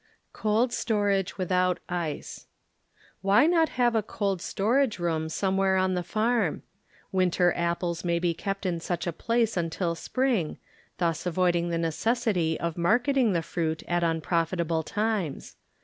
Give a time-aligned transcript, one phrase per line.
[0.33, 2.21] Oold Storage Withoat loe
[3.21, 6.63] Why not have a cold storage room somewhere on the farm?
[7.11, 10.57] Winter apples may be kept in such a place until spring,
[10.97, 15.55] thus avoiding the necessity of market ing the fruit at unprofitable times.